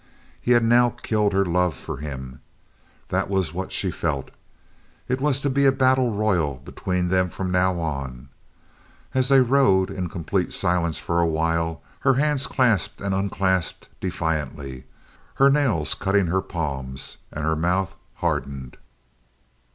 [0.41, 4.31] He had now killed her love for him—that was what she felt.
[5.07, 8.29] It was to be a battle royal between them from now on.
[9.13, 14.85] As they rode—in complete silence for a while—her hands clasped and unclasped defiantly,
[15.35, 18.77] her nails cutting her palms, and her mouth hardened.